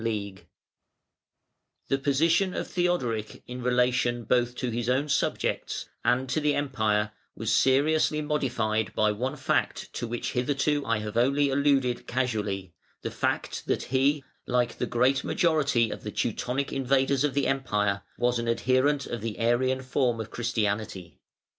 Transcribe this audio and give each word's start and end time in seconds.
The 0.01 0.41
position 2.01 2.55
of 2.55 2.65
Theodoric 2.65 3.43
in 3.45 3.61
relation 3.61 4.23
both 4.23 4.55
to 4.55 4.71
his 4.71 4.89
own 4.89 5.09
subjects 5.09 5.89
and 6.03 6.27
to 6.29 6.39
the 6.39 6.55
Empire 6.55 7.11
was 7.35 7.53
seriously 7.55 8.19
modified 8.19 8.95
by 8.95 9.11
one 9.11 9.35
fact 9.35 9.93
to 9.93 10.07
which 10.07 10.31
hitherto 10.31 10.83
I 10.87 10.97
have 10.97 11.17
only 11.17 11.51
alluded 11.51 12.07
casually, 12.07 12.73
the 13.03 13.11
fact 13.11 13.67
that 13.67 13.83
he, 13.93 14.23
like 14.47 14.79
the 14.79 14.87
great 14.87 15.23
majority 15.23 15.91
of 15.91 16.01
the 16.01 16.09
Teutonic 16.09 16.73
invaders 16.73 17.23
of 17.23 17.35
the 17.35 17.45
Empire, 17.45 18.01
was 18.17 18.39
an 18.39 18.47
adherent 18.47 19.05
of 19.05 19.21
the 19.21 19.37
Arian 19.37 19.83
form 19.83 20.19
of 20.19 20.31
Christianity. 20.31 21.19